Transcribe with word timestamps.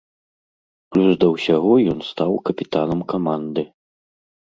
Плюс 0.95 1.13
да 1.25 1.29
ўсяго 1.35 1.73
ён 1.93 1.99
стаў 2.09 2.31
капітанам 2.51 3.09
каманды. 3.17 3.61